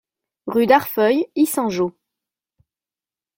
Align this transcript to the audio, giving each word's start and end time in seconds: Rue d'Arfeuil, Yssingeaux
Rue 0.47 0.65
d'Arfeuil, 0.65 1.27
Yssingeaux 1.35 1.93